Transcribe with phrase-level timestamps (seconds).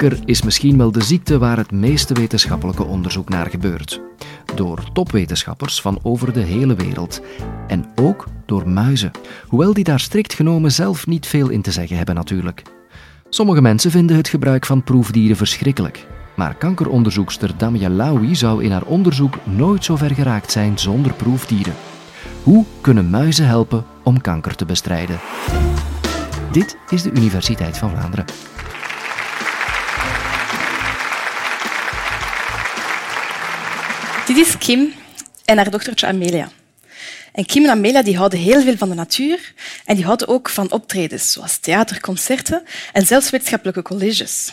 [0.00, 4.00] Kanker is misschien wel de ziekte waar het meeste wetenschappelijke onderzoek naar gebeurt.
[4.54, 7.22] Door topwetenschappers van over de hele wereld.
[7.66, 9.10] En ook door muizen.
[9.46, 12.62] Hoewel die daar strikt genomen zelf niet veel in te zeggen hebben natuurlijk.
[13.28, 16.06] Sommige mensen vinden het gebruik van proefdieren verschrikkelijk.
[16.34, 21.74] Maar kankeronderzoekster Damia Lawi zou in haar onderzoek nooit zo ver geraakt zijn zonder proefdieren.
[22.42, 25.18] Hoe kunnen muizen helpen om kanker te bestrijden?
[26.52, 28.24] Dit is de Universiteit van Vlaanderen.
[34.30, 34.92] Dit is Kim
[35.44, 36.50] en haar dochtertje Amelia.
[37.32, 40.48] En Kim en Amelia die houden heel veel van de natuur en die houden ook
[40.48, 42.62] van optredens, zoals theater, concerten
[42.92, 44.52] en zelfs wetenschappelijke colleges.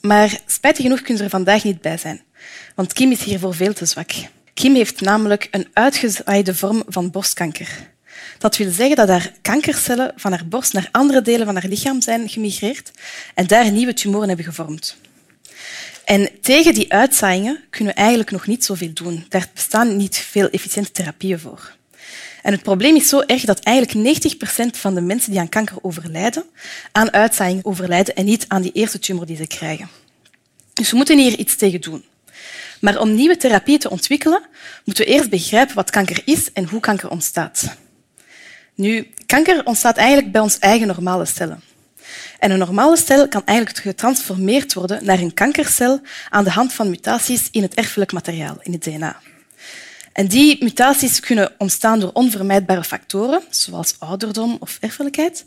[0.00, 2.22] Maar spijtig genoeg kunnen ze er vandaag niet bij zijn,
[2.74, 4.10] want Kim is hiervoor veel te zwak.
[4.54, 7.68] Kim heeft namelijk een uitgezaaide vorm van borstkanker.
[8.38, 12.00] Dat wil zeggen dat haar kankercellen van haar borst naar andere delen van haar lichaam
[12.00, 12.90] zijn gemigreerd
[13.34, 14.96] en daar nieuwe tumoren hebben gevormd.
[16.08, 19.26] En tegen die uitzaaiingen kunnen we eigenlijk nog niet zoveel doen.
[19.28, 21.72] Daar bestaan niet veel efficiënte therapieën voor.
[22.42, 25.48] En het probleem is zo erg dat eigenlijk 90 procent van de mensen die aan
[25.48, 26.44] kanker overlijden,
[26.92, 29.88] aan uitzaaiing overlijden en niet aan die eerste tumor die ze krijgen.
[30.72, 32.04] Dus we moeten hier iets tegen doen.
[32.80, 34.42] Maar om nieuwe therapieën te ontwikkelen,
[34.84, 37.76] moeten we eerst begrijpen wat kanker is en hoe kanker ontstaat.
[38.74, 41.62] Nu, kanker ontstaat eigenlijk bij ons eigen normale cellen.
[42.38, 46.90] En een normale cel kan eigenlijk getransformeerd worden naar een kankercel aan de hand van
[46.90, 49.20] mutaties in het erfelijk materiaal, in het DNA.
[50.12, 55.44] En die mutaties kunnen ontstaan door onvermijdbare factoren, zoals ouderdom of erfelijkheid,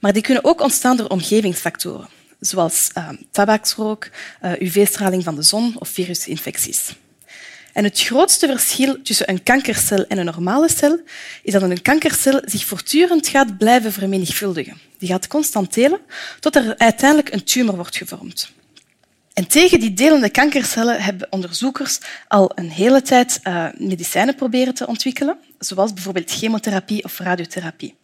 [0.00, 2.08] maar die kunnen ook ontstaan door omgevingsfactoren,
[2.40, 4.08] zoals uh, tabaksrook,
[4.42, 6.94] uh, UV-straling van de zon of virusinfecties.
[7.74, 11.00] En het grootste verschil tussen een kankercel en een normale cel
[11.42, 14.78] is dat een kankercel zich voortdurend gaat blijven vermenigvuldigen.
[14.98, 16.00] Die gaat constant delen
[16.40, 18.52] tot er uiteindelijk een tumor wordt gevormd.
[19.32, 24.86] En tegen die delende kankercellen hebben onderzoekers al een hele tijd uh, medicijnen proberen te
[24.86, 27.94] ontwikkelen, zoals bijvoorbeeld chemotherapie of radiotherapie.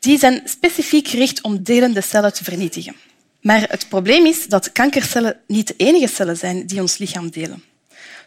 [0.00, 2.94] Die zijn specifiek gericht om delende cellen te vernietigen.
[3.40, 7.62] Maar het probleem is dat kankercellen niet de enige cellen zijn die ons lichaam delen.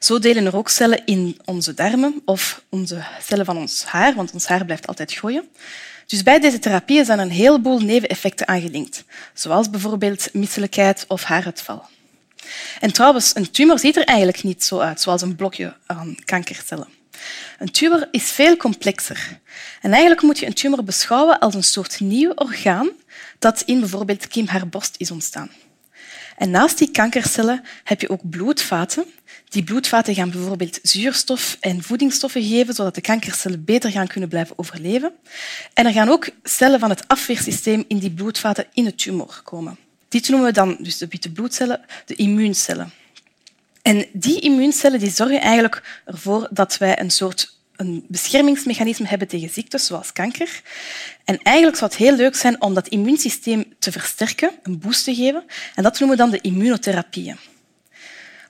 [0.03, 4.31] Zo delen er ook cellen in onze darmen of onze cellen van ons haar, want
[4.31, 5.47] ons haar blijft altijd groeien.
[6.06, 9.03] Dus bij deze therapieën zijn een heleboel neveneffecten aangelinkt,
[9.34, 11.86] zoals bijvoorbeeld misselijkheid of haaruitval.
[12.80, 16.88] En trouwens, een tumor ziet er eigenlijk niet zo uit, zoals een blokje aan kankercellen.
[17.59, 19.40] Een tumor is veel complexer.
[19.81, 22.90] En eigenlijk moet je een tumor beschouwen als een soort nieuw orgaan
[23.40, 25.52] dat in bijvoorbeeld Kim haar borst is ontstaan.
[26.38, 29.06] En naast die kankercellen heb je ook bloedvaten.
[29.53, 34.58] Die bloedvaten gaan bijvoorbeeld zuurstof en voedingsstoffen geven, zodat de kankercellen beter gaan kunnen blijven
[34.58, 35.12] overleven.
[35.74, 39.78] En er gaan ook cellen van het afweersysteem in die bloedvaten in de tumor komen.
[40.08, 42.91] Die noemen we dan dus de witte bloedcellen, de immuuncellen.
[43.81, 49.50] En die immuuncellen die zorgen eigenlijk ervoor dat wij een soort een beschermingsmechanisme hebben tegen
[49.50, 50.62] ziektes zoals kanker.
[51.24, 55.16] En eigenlijk zou het heel leuk zijn om dat immuunsysteem te versterken, een boost te
[55.16, 55.44] geven.
[55.75, 57.38] En dat noemen we dan de immunotherapieën.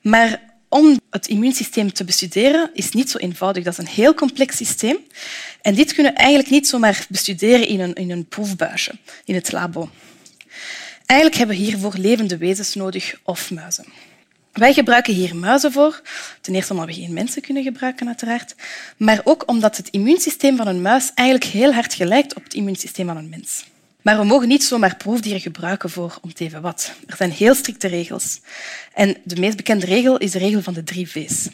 [0.02, 3.63] Maar om het immuunsysteem te bestuderen is niet zo eenvoudig.
[3.63, 4.97] Dat is een heel complex systeem.
[5.61, 8.91] En dit kunnen we eigenlijk niet zomaar bestuderen in een, in een proefbuisje,
[9.25, 9.89] in het labo.
[11.06, 13.85] Eigenlijk hebben we hiervoor levende wezens nodig of muizen.
[14.51, 16.01] Wij gebruiken hier muizen voor.
[16.41, 18.55] Ten eerste omdat we geen mensen kunnen gebruiken, uiteraard.
[18.97, 23.07] Maar ook omdat het immuunsysteem van een muis eigenlijk heel hard gelijkt op het immuunsysteem
[23.07, 23.63] van een mens.
[24.03, 26.91] Maar we mogen niet zomaar proefdieren gebruiken voor om te even wat.
[27.08, 28.41] Er zijn heel strikte regels.
[28.94, 31.47] En de meest bekende regel is de regel van de drie V's.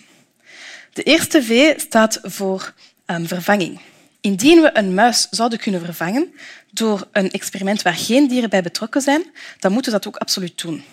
[0.93, 2.73] De eerste V staat voor
[3.05, 3.79] um, vervanging.
[4.21, 6.33] Indien we een muis zouden kunnen vervangen
[6.71, 9.23] door een experiment waar geen dieren bij betrokken zijn,
[9.59, 10.83] dan moeten we dat ook absoluut doen.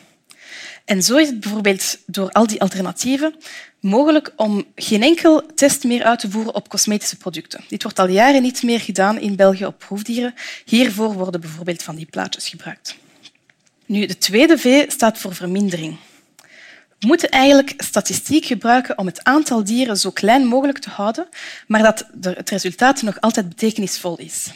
[0.84, 3.34] En zo is het bijvoorbeeld door al die alternatieven
[3.80, 7.64] mogelijk om geen enkel test meer uit te voeren op cosmetische producten.
[7.68, 10.34] Dit wordt al jaren niet meer gedaan in België op proefdieren.
[10.64, 12.96] Hiervoor worden bijvoorbeeld van die plaatjes gebruikt.
[13.86, 15.96] Nu, de tweede V staat voor vermindering.
[16.98, 21.28] We moeten eigenlijk statistiek gebruiken om het aantal dieren zo klein mogelijk te houden,
[21.66, 24.50] maar dat het resultaat nog altijd betekenisvol is.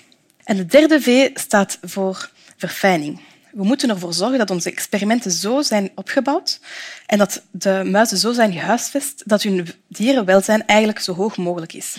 [0.44, 3.20] En de derde V staat voor verfijning.
[3.52, 6.60] We moeten ervoor zorgen dat onze experimenten zo zijn opgebouwd
[7.06, 11.96] en dat de muizen zo zijn gehuisvest dat hun dierenwelzijn eigenlijk zo hoog mogelijk is.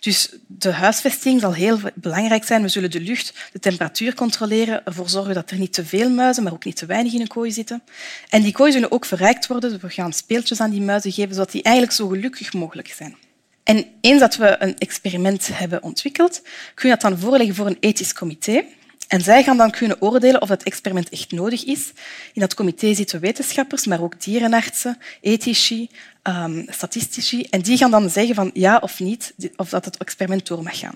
[0.00, 2.62] Dus de huisvesting zal heel belangrijk zijn.
[2.62, 6.42] We zullen de lucht, de temperatuur controleren, ervoor zorgen dat er niet te veel muizen,
[6.42, 7.82] maar ook niet te weinig in een kooi zitten.
[8.28, 9.80] En die kooi zullen ook verrijkt worden.
[9.80, 13.16] We gaan speeltjes aan die muizen geven, zodat die eigenlijk zo gelukkig mogelijk zijn.
[13.62, 16.42] En eens dat we een experiment hebben ontwikkeld,
[16.74, 18.64] kun je dat dan voorleggen voor een ethisch comité.
[19.08, 21.92] En zij gaan dan kunnen oordelen of het experiment echt nodig is.
[22.32, 25.90] In dat comité zitten wetenschappers, maar ook dierenartsen, ethici,
[26.22, 27.46] um, statistici.
[27.50, 30.78] En die gaan dan zeggen van ja of niet, of dat het experiment door mag
[30.78, 30.94] gaan.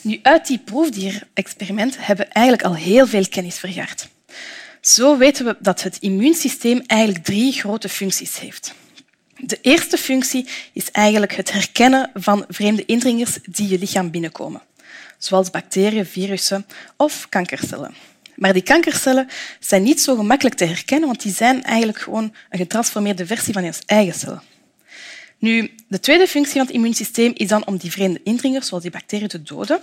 [0.00, 4.08] Nu, uit die proefdierexperiment hebben we eigenlijk al heel veel kennis vergaard.
[4.80, 8.74] Zo weten we dat het immuunsysteem eigenlijk drie grote functies heeft.
[9.36, 14.62] De eerste functie is eigenlijk het herkennen van vreemde indringers die je lichaam binnenkomen,
[15.20, 17.94] zoals bacteriën, virussen of kankercellen.
[18.36, 19.28] Maar die kankercellen
[19.58, 23.64] zijn niet zo gemakkelijk te herkennen, want die zijn eigenlijk gewoon een getransformeerde versie van
[23.64, 24.42] je eigen cellen.
[25.38, 28.92] Nu, de tweede functie van het immuunsysteem is dan om die vreemde indringers, zoals die
[28.92, 29.80] bacteriën, te doden.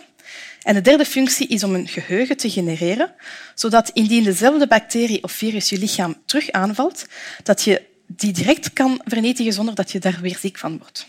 [0.61, 3.13] En de derde functie is om een geheugen te genereren,
[3.55, 7.05] zodat indien dezelfde bacterie of virus je lichaam terug aanvalt,
[7.43, 11.07] dat je die direct kan vernietigen zonder dat je daar weer ziek van wordt.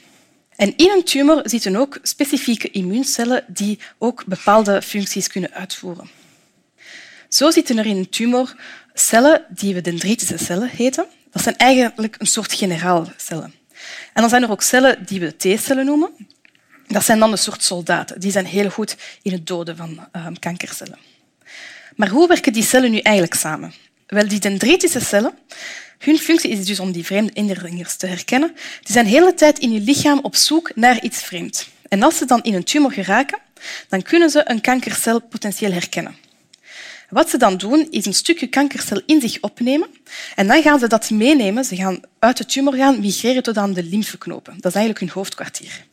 [0.58, 6.10] En in een tumor zitten ook specifieke immuuncellen die ook bepaalde functies kunnen uitvoeren.
[7.28, 8.54] Zo zitten er in een tumor
[8.94, 11.06] cellen die we dendritische cellen heten.
[11.30, 13.54] Dat zijn eigenlijk een soort generaalcellen.
[14.12, 16.10] En dan zijn er ook cellen die we T-cellen noemen.
[16.86, 18.20] Dat zijn dan een soort soldaten.
[18.20, 20.98] Die zijn heel goed in het doden van uh, kankercellen.
[21.96, 23.72] Maar hoe werken die cellen nu eigenlijk samen?
[24.08, 25.32] Wel, die dendritische cellen,
[25.98, 28.52] hun functie is dus om die vreemde indringers te herkennen.
[28.82, 31.70] Die zijn de hele tijd in je lichaam op zoek naar iets vreemds.
[31.88, 33.38] En als ze dan in een tumor geraken,
[33.88, 36.16] dan kunnen ze een kankercel potentieel herkennen.
[37.08, 39.88] Wat ze dan doen, is een stukje kankercel in zich opnemen
[40.34, 41.64] en dan gaan ze dat meenemen.
[41.64, 44.52] Ze gaan uit de tumor gaan migreren tot aan de lymfeknopen.
[44.52, 45.86] Dat is eigenlijk hun hoofdkwartier.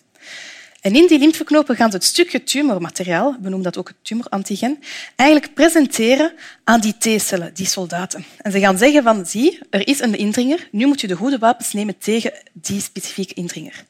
[0.85, 4.79] En in die lymfeknopen gaan ze het stukje tumormateriaal, we noemen dat ook het tumorantigen,
[5.15, 6.33] eigenlijk presenteren
[6.63, 8.25] aan die T-cellen, die soldaten.
[8.37, 11.37] En ze gaan zeggen van, zie, er is een indringer, nu moet je de goede
[11.37, 13.85] wapens nemen tegen die specifieke indringer.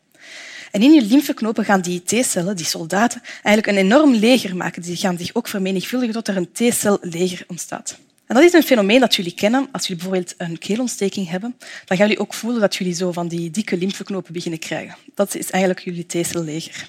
[0.71, 4.81] En in je lymfeknopen gaan die T-cellen, die soldaten, eigenlijk een enorm leger maken.
[4.81, 7.98] Die gaan zich ook vermenigvuldigen tot er een T-celleger ontstaat.
[8.27, 9.68] En dat is een fenomeen dat jullie kennen.
[9.72, 11.56] Als jullie bijvoorbeeld een keelontsteking hebben,
[11.86, 14.95] dan gaan jullie ook voelen dat jullie zo van die dikke lymfeknopen beginnen krijgen.
[15.16, 16.88] Dat is eigenlijk jullie T-celleger.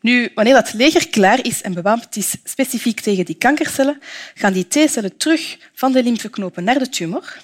[0.00, 3.98] Nu, wanneer dat leger klaar is en bewapend is specifiek tegen die kankercellen,
[4.34, 7.42] gaan die T-cellen terug van de lymfeknopen naar de tumor.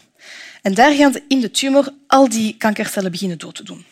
[0.62, 3.84] En daar gaan ze in de tumor al die kankercellen beginnen dood te doen.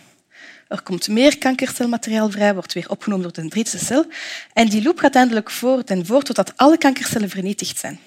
[0.69, 4.07] Er komt meer kankercelmateriaal vrij, wordt weer opgenomen door de dendritische cel.
[4.53, 8.01] En die loop gaat eindelijk voort en voort totdat alle kankercellen vernietigd zijn.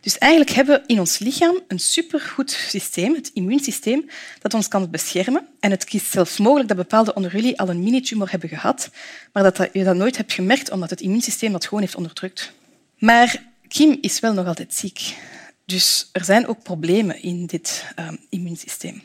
[0.00, 4.10] Dus eigenlijk hebben we in ons lichaam een supergoed systeem, het immuunsysteem,
[4.40, 5.46] dat ons kan beschermen.
[5.60, 8.90] En het is zelfs mogelijk dat bepaalde onder jullie al een mini-tumor hebben gehad,
[9.32, 12.52] maar dat je dat nooit hebt gemerkt omdat het immuunsysteem dat gewoon heeft onderdrukt.
[12.98, 15.16] Maar Kim is wel nog altijd ziek.
[15.64, 19.02] Dus er zijn ook problemen in dit uh, immuunsysteem.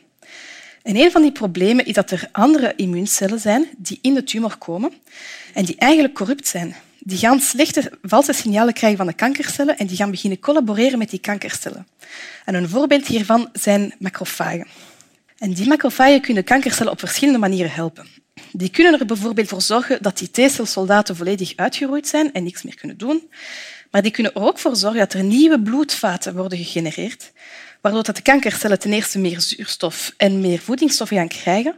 [0.84, 4.58] En een van die problemen is dat er andere immuuncellen zijn die in de tumor
[4.58, 4.94] komen
[5.54, 6.76] en die eigenlijk corrupt zijn.
[7.00, 11.10] Die gaan slechte, valse signalen krijgen van de kankercellen en die gaan beginnen collaboreren met
[11.10, 11.88] die kankercellen.
[12.46, 14.68] En een voorbeeld hiervan zijn macrofagen.
[15.38, 18.08] En die macrofagen kunnen kankercellen op verschillende manieren helpen.
[18.52, 22.76] Die kunnen er bijvoorbeeld voor zorgen dat die T-celsoldaten volledig uitgeroeid zijn en niks meer
[22.76, 23.30] kunnen doen.
[23.92, 27.32] Maar die kunnen er ook voor zorgen dat er nieuwe bloedvaten worden gegenereerd,
[27.82, 31.76] waardoor de kankercellen ten eerste meer zuurstof en meer voedingsstoffen gaan krijgen,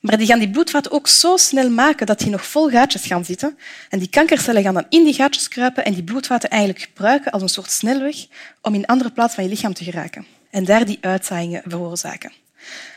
[0.00, 3.24] maar die gaan die bloedvaten ook zo snel maken dat die nog vol gaatjes gaan
[3.24, 3.58] zitten.
[3.88, 7.42] En die kankercellen gaan dan in die gaatjes kruipen en die bloedvaten eigenlijk gebruiken als
[7.42, 8.26] een soort snelweg
[8.62, 10.26] om in andere plaats van je lichaam te geraken.
[10.50, 12.32] En daar die uitzaaiingen veroorzaken.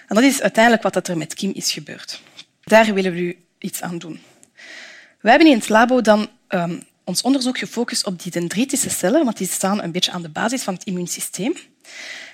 [0.07, 2.21] En dat is uiteindelijk wat er met Kim is gebeurd.
[2.63, 4.19] Daar willen we nu iets aan doen.
[5.21, 9.37] We hebben in het labo dan um, ons onderzoek gefocust op die dendritische cellen, want
[9.37, 11.53] die staan een beetje aan de basis van het immuunsysteem.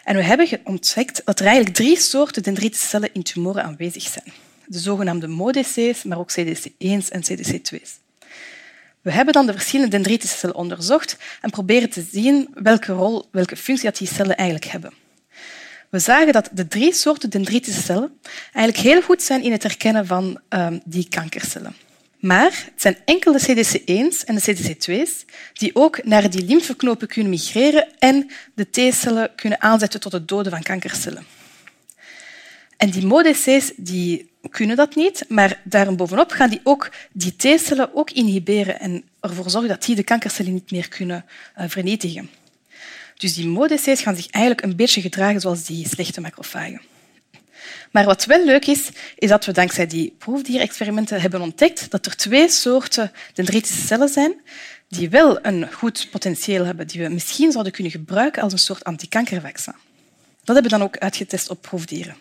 [0.03, 4.33] En we hebben ontdekt dat er eigenlijk drie soorten dendritische cellen in tumoren aanwezig zijn
[4.67, 7.99] de zogenaamde MODC's, maar ook CDC1's en CDC2's.
[9.01, 13.55] We hebben dan de verschillende dendritische cellen onderzocht en proberen te zien welke rol, welke
[13.55, 14.93] functie die cellen eigenlijk hebben.
[15.89, 18.19] We zagen dat de drie soorten dendritische cellen
[18.53, 21.75] eigenlijk heel goed zijn in het herkennen van um, die kankercellen.
[22.19, 27.31] Maar het zijn enkel de CDC1's en de CDC2's die ook naar die lymfeknopen kunnen
[27.31, 31.25] migreren en de T-cellen kunnen aanzetten tot het doden van kankercellen.
[32.77, 38.11] En die MODC's die kunnen dat niet, maar daarbovenop gaan die ook die T-cellen ook
[38.11, 41.25] inhiberen en ervoor zorgen dat die de kankercellen niet meer kunnen
[41.57, 42.29] uh, vernietigen.
[43.15, 46.81] Dus die MODC's gaan zich eigenlijk een beetje gedragen zoals die slechte macrofagen.
[47.91, 52.15] Maar wat wel leuk is, is dat we dankzij die proefdierexperimenten hebben ontdekt dat er
[52.15, 54.33] twee soorten dendritische cellen zijn
[54.89, 58.83] die wel een goed potentieel hebben, die we misschien zouden kunnen gebruiken als een soort
[58.83, 59.75] antikankervaccin.
[60.43, 62.15] Dat hebben we dan ook uitgetest op proefdieren.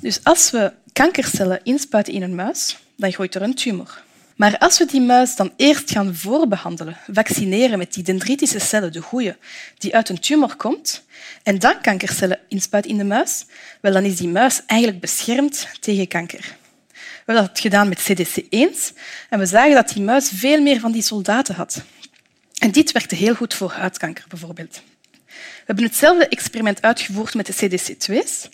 [0.00, 4.02] Dus als we kankercellen inspuiten in een muis, dan groeit er een tumor.
[4.36, 9.00] Maar als we die muis dan eerst gaan voorbehandelen, vaccineren met die dendritische cellen, de
[9.00, 9.36] goeie,
[9.78, 11.04] die uit een tumor komt,
[11.42, 13.44] en dan kankercellen inspuiten in de muis,
[13.80, 16.56] wel, dan is die muis eigenlijk beschermd tegen kanker.
[16.90, 18.96] We hebben dat gedaan met CDC1
[19.28, 21.82] en we zagen dat die muis veel meer van die soldaten had.
[22.58, 24.82] En dit werkte heel goed voor huidkanker bijvoorbeeld.
[25.58, 28.48] We hebben hetzelfde experiment uitgevoerd met de CDC2's.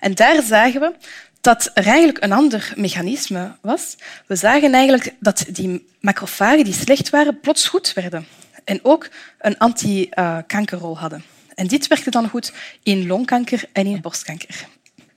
[0.00, 0.94] En daar zagen we
[1.40, 3.96] dat er eigenlijk een ander mechanisme was.
[4.26, 8.26] We zagen eigenlijk dat die macrofagen die slecht waren, plots goed werden.
[8.64, 11.24] En ook een anti-kankerrol hadden.
[11.54, 12.52] En dit werkte dan goed
[12.82, 14.66] in longkanker en in borstkanker.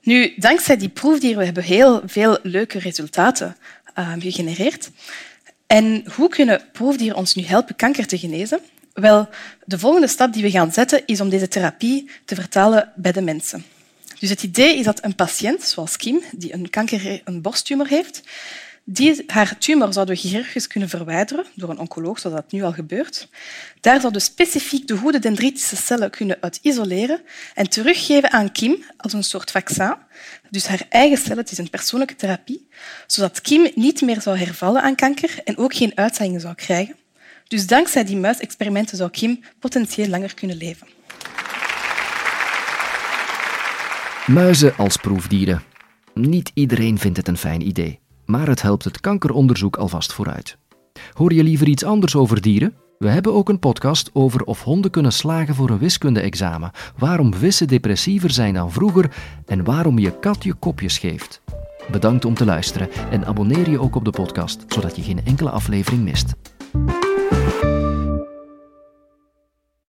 [0.02, 3.56] Nu, dankzij die proefdieren hebben we heel veel leuke resultaten
[3.98, 4.90] uh, gegenereerd.
[5.66, 8.60] En hoe kunnen proefdieren ons nu helpen kanker te genezen?
[8.94, 9.28] Wel,
[9.64, 13.22] de volgende stap die we gaan zetten is om deze therapie te vertalen bij de
[13.22, 13.64] mensen.
[14.18, 18.22] Dus het idee is dat een patiënt, zoals Kim, die een, kanker, een borsttumor heeft,
[18.84, 22.72] die, haar tumor zouden we chirurgisch kunnen verwijderen door een oncoloog, zoals dat nu al
[22.72, 23.28] gebeurt.
[23.80, 27.20] Daar zouden we specifiek de goede dendritische cellen kunnen uit isoleren
[27.54, 29.94] en teruggeven aan Kim als een soort vaccin.
[30.50, 32.68] Dus haar eigen cellen, het is een persoonlijke therapie,
[33.06, 36.96] zodat Kim niet meer zou hervallen aan kanker en ook geen uitzaaiingen zou krijgen.
[37.52, 40.86] Dus dankzij die muisexperimenten zou Kim potentieel langer kunnen leven.
[44.26, 45.62] Muizen als proefdieren.
[46.14, 50.56] Niet iedereen vindt het een fijn idee, maar het helpt het kankeronderzoek alvast vooruit.
[51.12, 52.74] Hoor je liever iets anders over dieren?
[52.98, 57.68] We hebben ook een podcast over of honden kunnen slagen voor een wiskunde-examen, waarom vissen
[57.68, 59.10] depressiever zijn dan vroeger
[59.46, 61.42] en waarom je kat je kopjes geeft.
[61.90, 65.50] Bedankt om te luisteren en abonneer je ook op de podcast, zodat je geen enkele
[65.50, 66.34] aflevering mist.